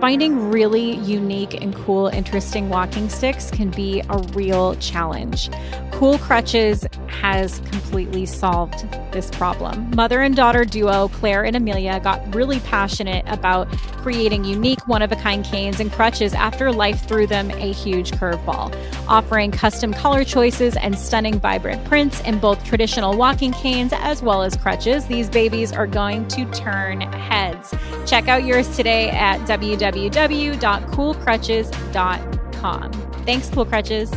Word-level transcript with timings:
Finding 0.00 0.52
really 0.52 0.94
unique 0.98 1.60
and 1.60 1.74
cool, 1.74 2.06
interesting 2.06 2.68
walking 2.68 3.08
sticks 3.08 3.50
can 3.50 3.70
be 3.70 4.00
a 4.08 4.18
real 4.32 4.76
challenge. 4.76 5.50
Cool 5.90 6.18
Crutches 6.18 6.86
has 7.08 7.58
completely 7.70 8.24
solved 8.24 8.88
this 9.10 9.28
problem. 9.30 9.90
Mother 9.96 10.20
and 10.20 10.36
daughter 10.36 10.64
duo 10.64 11.08
Claire 11.08 11.44
and 11.44 11.56
Amelia 11.56 11.98
got 11.98 12.32
really 12.32 12.60
passionate 12.60 13.24
about 13.26 13.68
creating 13.96 14.44
unique, 14.44 14.86
one 14.86 15.02
of 15.02 15.10
a 15.10 15.16
kind 15.16 15.44
canes 15.44 15.80
and 15.80 15.90
crutches 15.90 16.32
after 16.32 16.70
life 16.70 17.08
threw 17.08 17.26
them 17.26 17.50
a 17.50 17.72
huge 17.72 18.12
curveball. 18.12 18.72
Offering 19.08 19.50
custom 19.50 19.92
color 19.92 20.22
choices 20.22 20.76
and 20.76 20.96
stunning, 20.96 21.40
vibrant 21.40 21.84
prints 21.86 22.20
in 22.20 22.38
both 22.38 22.62
traditional 22.62 23.16
walking 23.16 23.52
canes 23.52 23.92
as 23.96 24.22
well 24.22 24.42
as 24.42 24.56
crutches, 24.56 25.06
these 25.06 25.28
babies 25.28 25.72
are 25.72 25.88
going 25.88 26.28
to 26.28 26.48
turn 26.52 27.00
heads. 27.00 27.74
Check 28.06 28.28
out 28.28 28.44
yours 28.44 28.68
today 28.76 29.10
at 29.10 29.44
www.coolcrutches.com. 29.92 32.92
Thanks, 33.24 33.50
Cool 33.50 33.64
Crutches. 33.64 34.12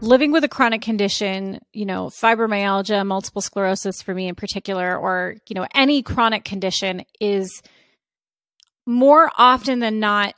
living 0.00 0.32
with 0.32 0.44
a 0.44 0.48
chronic 0.48 0.82
condition, 0.82 1.60
you 1.72 1.84
know, 1.84 2.06
fibromyalgia, 2.06 3.06
multiple 3.06 3.42
sclerosis 3.42 4.02
for 4.02 4.14
me 4.14 4.28
in 4.28 4.34
particular, 4.34 4.96
or, 4.96 5.36
you 5.48 5.54
know, 5.54 5.66
any 5.74 6.02
chronic 6.02 6.44
condition 6.44 7.04
is 7.20 7.62
more 8.86 9.30
often 9.36 9.78
than 9.78 10.00
not 10.00 10.34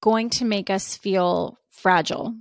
going 0.00 0.30
to 0.30 0.44
make 0.44 0.70
us 0.70 0.96
feel 0.96 1.58
fragile, 1.70 2.34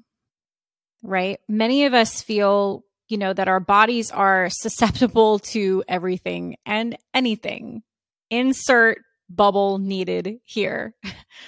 right? 1.01 1.39
Many 1.47 1.85
of 1.85 1.93
us 1.93 2.21
feel, 2.21 2.83
you 3.07 3.17
know, 3.17 3.33
that 3.33 3.47
our 3.47 3.59
bodies 3.59 4.11
are 4.11 4.49
susceptible 4.51 5.39
to 5.39 5.83
everything 5.87 6.57
and 6.65 6.97
anything. 7.13 7.83
Insert 8.29 8.99
bubble 9.29 9.77
needed 9.77 10.39
here. 10.43 10.93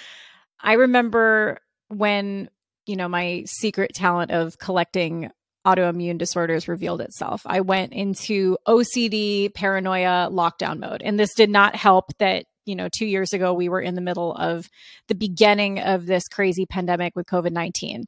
I 0.60 0.74
remember 0.74 1.60
when 1.88 2.50
you 2.90 2.96
know, 2.96 3.08
my 3.08 3.44
secret 3.46 3.94
talent 3.94 4.32
of 4.32 4.58
collecting 4.58 5.30
autoimmune 5.64 6.18
disorders 6.18 6.66
revealed 6.66 7.00
itself. 7.00 7.42
I 7.46 7.60
went 7.60 7.92
into 7.92 8.56
OCD, 8.66 9.54
paranoia, 9.54 10.28
lockdown 10.32 10.80
mode. 10.80 11.00
And 11.02 11.16
this 11.16 11.32
did 11.34 11.50
not 11.50 11.76
help 11.76 12.06
that, 12.18 12.46
you 12.64 12.74
know, 12.74 12.88
two 12.88 13.06
years 13.06 13.32
ago 13.32 13.54
we 13.54 13.68
were 13.68 13.80
in 13.80 13.94
the 13.94 14.00
middle 14.00 14.34
of 14.34 14.68
the 15.06 15.14
beginning 15.14 15.78
of 15.78 16.06
this 16.06 16.26
crazy 16.26 16.66
pandemic 16.66 17.14
with 17.14 17.26
COVID 17.26 17.52
19. 17.52 18.06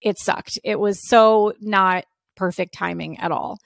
It 0.00 0.16
sucked. 0.18 0.58
It 0.64 0.78
was 0.78 0.98
so 1.08 1.52
not 1.60 2.06
perfect 2.36 2.74
timing 2.74 3.18
at 3.18 3.32
all. 3.32 3.58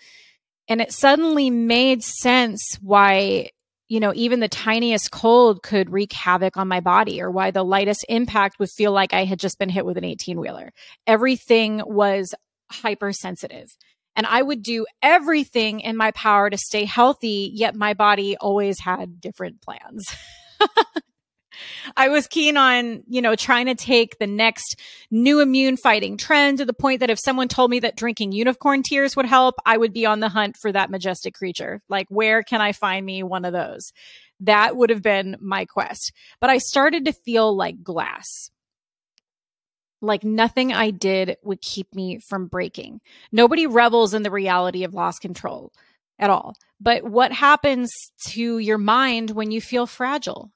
And 0.68 0.80
it 0.80 0.92
suddenly 0.92 1.50
made 1.50 2.02
sense 2.02 2.78
why 2.80 3.50
you 3.90 3.98
know, 3.98 4.12
even 4.14 4.38
the 4.38 4.48
tiniest 4.48 5.10
cold 5.10 5.64
could 5.64 5.90
wreak 5.90 6.12
havoc 6.12 6.56
on 6.56 6.68
my 6.68 6.78
body 6.78 7.20
or 7.20 7.28
why 7.28 7.50
the 7.50 7.64
lightest 7.64 8.06
impact 8.08 8.60
would 8.60 8.70
feel 8.70 8.92
like 8.92 9.12
I 9.12 9.24
had 9.24 9.40
just 9.40 9.58
been 9.58 9.68
hit 9.68 9.84
with 9.84 9.98
an 9.98 10.04
18 10.04 10.38
wheeler. 10.38 10.72
Everything 11.08 11.82
was 11.84 12.32
hypersensitive. 12.70 13.76
And 14.14 14.26
I 14.26 14.42
would 14.42 14.62
do 14.62 14.86
everything 15.02 15.80
in 15.80 15.96
my 15.96 16.12
power 16.12 16.50
to 16.50 16.56
stay 16.56 16.84
healthy, 16.84 17.50
yet 17.52 17.74
my 17.74 17.94
body 17.94 18.36
always 18.36 18.78
had 18.78 19.20
different 19.20 19.60
plans. 19.60 20.14
I 21.96 22.08
was 22.08 22.26
keen 22.26 22.56
on, 22.56 23.02
you 23.08 23.22
know, 23.22 23.34
trying 23.36 23.66
to 23.66 23.74
take 23.74 24.18
the 24.18 24.26
next 24.26 24.78
new 25.10 25.40
immune 25.40 25.76
fighting 25.76 26.16
trend 26.16 26.58
to 26.58 26.64
the 26.64 26.72
point 26.72 27.00
that 27.00 27.10
if 27.10 27.18
someone 27.18 27.48
told 27.48 27.70
me 27.70 27.80
that 27.80 27.96
drinking 27.96 28.32
unicorn 28.32 28.82
tears 28.82 29.16
would 29.16 29.26
help, 29.26 29.56
I 29.64 29.76
would 29.76 29.92
be 29.92 30.06
on 30.06 30.20
the 30.20 30.28
hunt 30.28 30.56
for 30.56 30.72
that 30.72 30.90
majestic 30.90 31.34
creature. 31.34 31.82
Like, 31.88 32.06
where 32.08 32.42
can 32.42 32.60
I 32.60 32.72
find 32.72 33.04
me 33.04 33.22
one 33.22 33.44
of 33.44 33.52
those? 33.52 33.92
That 34.40 34.76
would 34.76 34.90
have 34.90 35.02
been 35.02 35.36
my 35.40 35.66
quest. 35.66 36.12
But 36.40 36.50
I 36.50 36.58
started 36.58 37.04
to 37.04 37.12
feel 37.12 37.54
like 37.54 37.82
glass. 37.82 38.50
Like 40.02 40.24
nothing 40.24 40.72
I 40.72 40.90
did 40.90 41.36
would 41.42 41.60
keep 41.60 41.94
me 41.94 42.20
from 42.20 42.46
breaking. 42.46 43.00
Nobody 43.32 43.66
revels 43.66 44.14
in 44.14 44.22
the 44.22 44.30
reality 44.30 44.84
of 44.84 44.94
lost 44.94 45.20
control 45.20 45.72
at 46.18 46.30
all. 46.30 46.54
But 46.80 47.04
what 47.04 47.32
happens 47.32 47.90
to 48.28 48.58
your 48.58 48.78
mind 48.78 49.30
when 49.30 49.50
you 49.50 49.60
feel 49.60 49.86
fragile? 49.86 50.50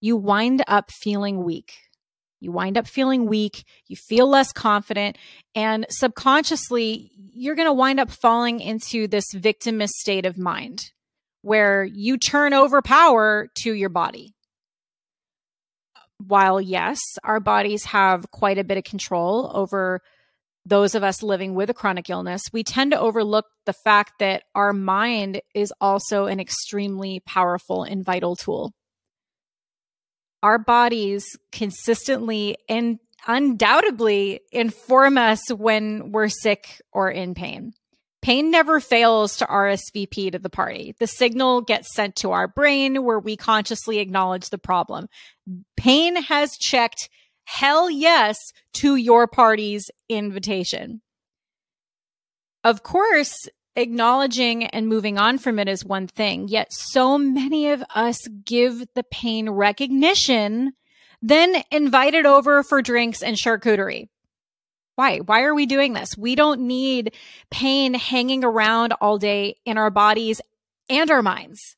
You 0.00 0.16
wind 0.16 0.62
up 0.66 0.90
feeling 0.90 1.42
weak. 1.44 1.72
You 2.40 2.52
wind 2.52 2.78
up 2.78 2.86
feeling 2.86 3.26
weak. 3.26 3.64
You 3.86 3.96
feel 3.96 4.28
less 4.28 4.52
confident. 4.52 5.18
And 5.54 5.86
subconsciously, 5.90 7.10
you're 7.32 7.56
going 7.56 7.68
to 7.68 7.72
wind 7.72 7.98
up 7.98 8.10
falling 8.10 8.60
into 8.60 9.08
this 9.08 9.26
victimist 9.34 9.94
state 9.94 10.26
of 10.26 10.38
mind 10.38 10.90
where 11.42 11.84
you 11.84 12.16
turn 12.16 12.52
over 12.52 12.82
power 12.82 13.48
to 13.62 13.72
your 13.72 13.88
body. 13.88 14.34
While, 16.26 16.60
yes, 16.60 16.98
our 17.22 17.40
bodies 17.40 17.84
have 17.86 18.30
quite 18.30 18.58
a 18.58 18.64
bit 18.64 18.76
of 18.76 18.84
control 18.84 19.50
over 19.54 20.00
those 20.66 20.94
of 20.94 21.02
us 21.02 21.22
living 21.22 21.54
with 21.54 21.70
a 21.70 21.74
chronic 21.74 22.10
illness, 22.10 22.42
we 22.52 22.62
tend 22.62 22.90
to 22.90 23.00
overlook 23.00 23.46
the 23.66 23.72
fact 23.72 24.14
that 24.18 24.42
our 24.54 24.72
mind 24.72 25.40
is 25.54 25.72
also 25.80 26.26
an 26.26 26.40
extremely 26.40 27.20
powerful 27.24 27.84
and 27.84 28.04
vital 28.04 28.36
tool 28.36 28.72
our 30.42 30.58
bodies 30.58 31.36
consistently 31.52 32.56
and 32.68 32.98
undoubtedly 33.26 34.40
inform 34.52 35.18
us 35.18 35.48
when 35.50 36.12
we're 36.12 36.28
sick 36.28 36.80
or 36.92 37.10
in 37.10 37.34
pain. 37.34 37.72
Pain 38.20 38.50
never 38.50 38.80
fails 38.80 39.36
to 39.36 39.46
RSVP 39.46 40.32
to 40.32 40.38
the 40.38 40.50
party. 40.50 40.94
The 40.98 41.06
signal 41.06 41.60
gets 41.60 41.94
sent 41.94 42.16
to 42.16 42.32
our 42.32 42.48
brain 42.48 43.04
where 43.04 43.20
we 43.20 43.36
consciously 43.36 43.98
acknowledge 43.98 44.50
the 44.50 44.58
problem. 44.58 45.06
Pain 45.76 46.16
has 46.22 46.56
checked 46.58 47.08
hell 47.44 47.88
yes 47.88 48.36
to 48.74 48.96
your 48.96 49.26
party's 49.28 49.90
invitation. 50.08 51.00
Of 52.64 52.82
course, 52.82 53.48
acknowledging 53.78 54.64
and 54.66 54.88
moving 54.88 55.18
on 55.18 55.38
from 55.38 55.58
it 55.58 55.68
is 55.68 55.84
one 55.84 56.06
thing. 56.06 56.48
Yet 56.48 56.72
so 56.72 57.16
many 57.16 57.70
of 57.70 57.82
us 57.94 58.26
give 58.44 58.84
the 58.94 59.04
pain 59.04 59.48
recognition, 59.48 60.72
then 61.22 61.62
invite 61.70 62.14
it 62.14 62.26
over 62.26 62.62
for 62.62 62.82
drinks 62.82 63.22
and 63.22 63.36
charcuterie. 63.36 64.08
Why? 64.96 65.18
Why 65.18 65.42
are 65.42 65.54
we 65.54 65.66
doing 65.66 65.92
this? 65.92 66.18
We 66.18 66.34
don't 66.34 66.62
need 66.62 67.14
pain 67.50 67.94
hanging 67.94 68.44
around 68.44 68.94
all 69.00 69.16
day 69.16 69.56
in 69.64 69.78
our 69.78 69.90
bodies 69.90 70.40
and 70.90 71.10
our 71.10 71.22
minds. 71.22 71.76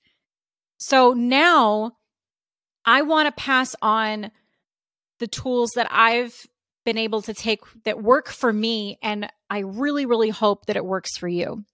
So 0.79 1.13
now 1.13 1.93
I 2.87 3.03
want 3.03 3.27
to 3.27 3.43
pass 3.43 3.77
on 3.83 4.31
the 5.19 5.27
tools 5.27 5.73
that 5.77 5.87
I've 5.91 6.47
been 6.87 6.97
able 6.97 7.21
to 7.23 7.35
take 7.35 7.61
that 7.85 8.03
work 8.03 8.29
for 8.29 8.53
me. 8.53 8.99
And 9.03 9.31
I 9.51 9.59
really, 9.59 10.07
really 10.07 10.31
hope 10.31 10.65
that 10.67 10.77
it 10.77 10.85
works 10.85 11.19
for 11.19 11.29
you. 11.29 11.65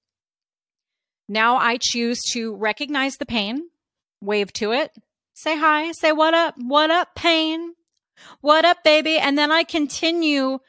Now 1.29 1.57
I 1.57 1.79
choose 1.81 2.21
to 2.33 2.55
recognize 2.55 3.17
the 3.17 3.27
pain, 3.27 3.69
wave 4.21 4.53
to 4.55 4.73
it, 4.73 4.93
say 5.35 5.59
hi, 5.59 5.93
say 5.93 6.13
what 6.13 6.35
up, 6.35 6.55
what 6.59 6.91
up, 6.91 7.15
pain, 7.15 7.75
what 8.41 8.65
up, 8.65 8.85
baby. 8.85 9.19
And 9.19 9.37
then 9.37 9.51
I 9.51 9.65
continue 9.65 10.61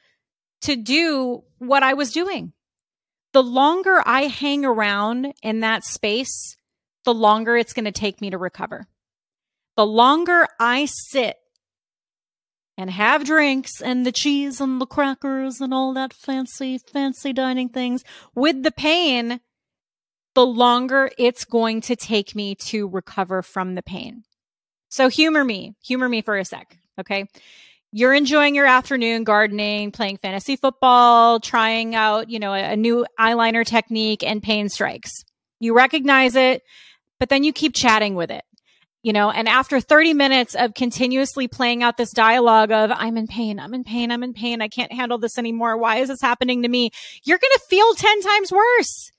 to 0.61 0.75
do 0.75 1.43
what 1.59 1.83
I 1.83 1.93
was 1.93 2.11
doing. 2.11 2.53
The 3.33 3.43
longer 3.43 4.01
I 4.05 4.23
hang 4.23 4.65
around 4.65 5.33
in 5.43 5.59
that 5.59 5.83
space, 5.83 6.57
the 7.05 7.13
longer 7.13 7.55
it's 7.55 7.73
going 7.73 7.85
to 7.85 7.91
take 7.91 8.19
me 8.19 8.29
to 8.31 8.37
recover. 8.37 8.87
The 9.75 9.85
longer 9.85 10.47
I 10.59 10.85
sit 10.85 11.37
and 12.77 12.89
have 12.89 13.25
drinks 13.25 13.81
and 13.81 14.05
the 14.05 14.11
cheese 14.11 14.59
and 14.59 14.81
the 14.81 14.85
crackers 14.85 15.61
and 15.61 15.73
all 15.73 15.93
that 15.93 16.13
fancy, 16.13 16.77
fancy 16.77 17.31
dining 17.31 17.69
things 17.69 18.03
with 18.33 18.63
the 18.63 18.71
pain, 18.71 19.39
the 20.37 20.45
longer 20.45 21.09
it's 21.17 21.45
going 21.45 21.81
to 21.81 21.95
take 21.95 22.35
me 22.35 22.53
to 22.53 22.87
recover 22.87 23.41
from 23.41 23.73
the 23.73 23.81
pain. 23.81 24.21
So 24.87 25.09
humor 25.09 25.43
me, 25.43 25.73
humor 25.83 26.07
me 26.07 26.21
for 26.21 26.37
a 26.37 26.45
sec. 26.45 26.77
Okay. 26.99 27.25
You're 27.91 28.13
enjoying 28.13 28.53
your 28.53 28.67
afternoon 28.67 29.23
gardening, 29.23 29.91
playing 29.91 30.17
fantasy 30.17 30.55
football, 30.55 31.39
trying 31.39 31.95
out, 31.95 32.29
you 32.29 32.37
know, 32.37 32.53
a, 32.53 32.73
a 32.73 32.75
new 32.75 33.03
eyeliner 33.19 33.65
technique 33.65 34.21
and 34.23 34.43
pain 34.43 34.69
strikes. 34.69 35.25
You 35.59 35.75
recognize 35.75 36.35
it, 36.35 36.61
but 37.17 37.29
then 37.29 37.43
you 37.43 37.51
keep 37.51 37.73
chatting 37.73 38.13
with 38.13 38.29
it 38.29 38.43
you 39.03 39.13
know 39.13 39.29
and 39.29 39.47
after 39.47 39.79
30 39.79 40.15
minutes 40.15 40.55
of 40.55 40.73
continuously 40.73 41.47
playing 41.47 41.83
out 41.83 41.97
this 41.97 42.11
dialogue 42.11 42.71
of 42.71 42.91
i'm 42.91 43.15
in 43.15 43.27
pain 43.27 43.59
i'm 43.59 43.75
in 43.75 43.83
pain 43.83 44.11
i'm 44.11 44.23
in 44.23 44.33
pain 44.33 44.59
i 44.59 44.67
can't 44.67 44.91
handle 44.91 45.19
this 45.19 45.37
anymore 45.37 45.77
why 45.77 45.97
is 45.97 46.07
this 46.07 46.19
happening 46.19 46.63
to 46.63 46.67
me 46.67 46.89
you're 47.23 47.37
going 47.37 47.53
to 47.53 47.61
feel 47.69 47.93
10 47.93 48.21
times 48.21 48.51
worse 48.51 49.11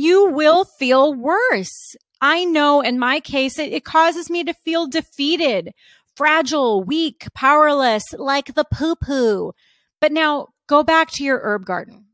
you 0.00 0.30
will 0.30 0.64
feel 0.64 1.12
worse. 1.12 1.94
I 2.22 2.46
know 2.46 2.80
in 2.80 2.98
my 2.98 3.20
case, 3.20 3.58
it, 3.58 3.72
it 3.72 3.84
causes 3.84 4.30
me 4.30 4.44
to 4.44 4.54
feel 4.54 4.86
defeated, 4.86 5.74
fragile, 6.16 6.82
weak, 6.82 7.26
powerless, 7.34 8.14
like 8.14 8.54
the 8.54 8.64
poo 8.64 8.96
poo. 8.96 9.52
But 10.00 10.12
now 10.12 10.48
go 10.66 10.82
back 10.82 11.10
to 11.12 11.24
your 11.24 11.38
herb 11.42 11.66
garden 11.66 12.06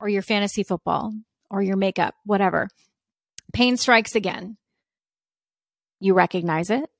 or 0.00 0.08
your 0.10 0.20
fantasy 0.20 0.64
football 0.64 1.14
or 1.48 1.62
your 1.62 1.76
makeup, 1.76 2.14
whatever. 2.26 2.68
Pain 3.54 3.78
strikes 3.78 4.14
again. 4.14 4.58
you 6.00 6.12
recognize 6.12 6.68
it, 6.68 6.90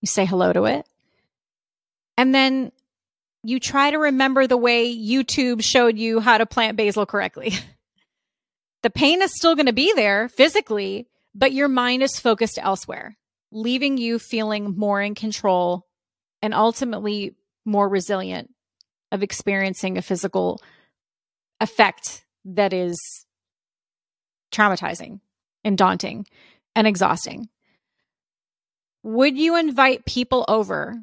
you 0.00 0.06
say 0.06 0.24
hello 0.24 0.54
to 0.54 0.64
it, 0.64 0.86
and 2.16 2.34
then 2.34 2.72
you 3.42 3.60
try 3.60 3.90
to 3.90 3.98
remember 3.98 4.46
the 4.46 4.56
way 4.56 4.96
YouTube 4.96 5.62
showed 5.62 5.98
you 5.98 6.20
how 6.20 6.38
to 6.38 6.46
plant 6.46 6.78
basil 6.78 7.04
correctly. 7.04 7.52
the 8.84 8.90
pain 8.90 9.22
is 9.22 9.34
still 9.34 9.56
going 9.56 9.66
to 9.66 9.72
be 9.72 9.94
there 9.94 10.28
physically, 10.28 11.08
but 11.34 11.52
your 11.52 11.68
mind 11.68 12.02
is 12.02 12.20
focused 12.20 12.58
elsewhere, 12.60 13.16
leaving 13.50 13.96
you 13.96 14.18
feeling 14.18 14.76
more 14.76 15.00
in 15.00 15.14
control 15.14 15.86
and 16.42 16.52
ultimately 16.52 17.34
more 17.64 17.88
resilient 17.88 18.50
of 19.10 19.22
experiencing 19.22 19.96
a 19.96 20.02
physical 20.02 20.60
effect 21.60 22.26
that 22.44 22.74
is 22.74 23.00
traumatizing 24.52 25.20
and 25.64 25.78
daunting 25.78 26.26
and 26.76 26.86
exhausting. 26.86 27.48
Would 29.02 29.38
you 29.38 29.56
invite 29.56 30.04
people 30.04 30.44
over 30.46 30.94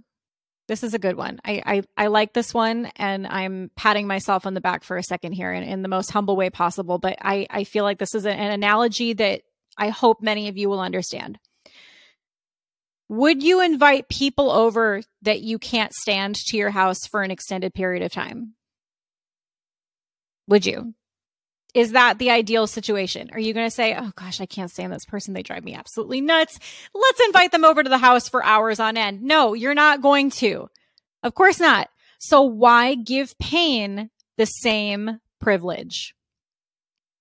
this 0.71 0.83
is 0.83 0.93
a 0.93 0.99
good 0.99 1.17
one. 1.17 1.37
I, 1.43 1.61
I, 1.65 1.81
I 1.97 2.07
like 2.07 2.31
this 2.31 2.53
one, 2.53 2.85
and 2.95 3.27
I'm 3.27 3.71
patting 3.75 4.07
myself 4.07 4.45
on 4.45 4.53
the 4.53 4.61
back 4.61 4.85
for 4.85 4.95
a 4.95 5.03
second 5.03 5.33
here 5.33 5.51
in, 5.51 5.63
in 5.63 5.81
the 5.81 5.89
most 5.89 6.11
humble 6.11 6.37
way 6.37 6.49
possible. 6.49 6.97
But 6.97 7.17
I, 7.21 7.45
I 7.49 7.65
feel 7.65 7.83
like 7.83 7.99
this 7.99 8.15
is 8.15 8.25
an 8.25 8.39
analogy 8.39 9.11
that 9.11 9.41
I 9.77 9.89
hope 9.89 10.21
many 10.21 10.47
of 10.47 10.57
you 10.57 10.69
will 10.69 10.79
understand. 10.79 11.39
Would 13.09 13.43
you 13.43 13.59
invite 13.59 14.07
people 14.07 14.49
over 14.49 15.01
that 15.23 15.41
you 15.41 15.59
can't 15.59 15.91
stand 15.91 16.35
to 16.35 16.55
your 16.55 16.69
house 16.69 16.99
for 17.05 17.21
an 17.21 17.31
extended 17.31 17.73
period 17.73 18.01
of 18.01 18.13
time? 18.13 18.53
Would 20.47 20.65
you? 20.65 20.93
Is 21.73 21.93
that 21.93 22.19
the 22.19 22.31
ideal 22.31 22.67
situation? 22.67 23.29
Are 23.31 23.39
you 23.39 23.53
going 23.53 23.65
to 23.65 23.71
say, 23.71 23.95
oh 23.97 24.11
gosh, 24.15 24.41
I 24.41 24.45
can't 24.45 24.69
stand 24.69 24.91
this 24.91 25.05
person. 25.05 25.33
They 25.33 25.43
drive 25.43 25.63
me 25.63 25.73
absolutely 25.73 26.19
nuts. 26.19 26.59
Let's 26.93 27.21
invite 27.25 27.51
them 27.51 27.63
over 27.63 27.81
to 27.81 27.89
the 27.89 27.97
house 27.97 28.27
for 28.27 28.43
hours 28.43 28.79
on 28.79 28.97
end. 28.97 29.21
No, 29.21 29.53
you're 29.53 29.73
not 29.73 30.01
going 30.01 30.31
to. 30.31 30.69
Of 31.23 31.33
course 31.33 31.59
not. 31.59 31.89
So 32.19 32.41
why 32.41 32.95
give 32.95 33.37
pain 33.39 34.09
the 34.37 34.45
same 34.45 35.19
privilege? 35.39 36.13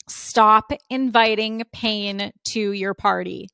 Stop 0.09 0.73
inviting 0.89 1.63
pain 1.73 2.33
to 2.49 2.73
your 2.73 2.95
party. 2.95 3.49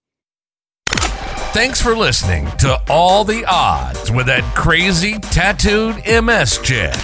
Thanks 1.52 1.81
for 1.81 1.94
listening 1.94 2.46
to 2.58 2.81
All 2.90 3.25
the 3.25 3.44
Odds 3.46 4.10
with 4.10 4.26
that 4.26 4.43
crazy 4.54 5.19
tattooed 5.19 5.96
MS 6.06 6.58
chick. 6.58 6.94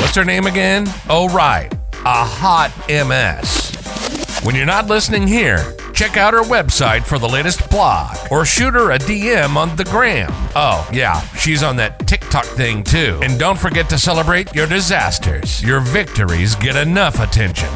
What's 0.00 0.14
her 0.14 0.24
name 0.24 0.46
again? 0.46 0.86
Oh, 1.08 1.28
right 1.34 1.75
a 2.06 2.24
hot 2.24 2.70
MS. 2.88 3.74
When 4.44 4.54
you're 4.54 4.64
not 4.64 4.86
listening 4.86 5.26
here, 5.26 5.74
check 5.92 6.16
out 6.16 6.34
her 6.34 6.42
website 6.42 7.02
for 7.02 7.18
the 7.18 7.28
latest 7.28 7.68
blog 7.68 8.16
or 8.30 8.44
shoot 8.44 8.74
her 8.74 8.92
a 8.92 8.98
DM 9.00 9.56
on 9.56 9.74
the 9.74 9.82
gram. 9.82 10.30
Oh, 10.54 10.88
yeah, 10.92 11.20
she's 11.34 11.64
on 11.64 11.74
that 11.78 12.06
TikTok 12.06 12.44
thing 12.44 12.84
too. 12.84 13.18
And 13.24 13.40
don't 13.40 13.58
forget 13.58 13.90
to 13.90 13.98
celebrate 13.98 14.54
your 14.54 14.68
disasters. 14.68 15.60
Your 15.64 15.80
victories 15.80 16.54
get 16.54 16.76
enough 16.76 17.18
attention. 17.18 17.70